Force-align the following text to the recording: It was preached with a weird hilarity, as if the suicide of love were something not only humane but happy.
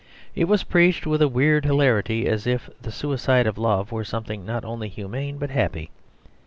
It 0.33 0.45
was 0.47 0.63
preached 0.63 1.05
with 1.05 1.21
a 1.21 1.27
weird 1.27 1.63
hilarity, 1.63 2.25
as 2.25 2.47
if 2.47 2.71
the 2.81 2.91
suicide 2.91 3.45
of 3.45 3.59
love 3.59 3.91
were 3.91 4.03
something 4.03 4.43
not 4.43 4.65
only 4.65 4.89
humane 4.89 5.37
but 5.37 5.51
happy. 5.51 5.91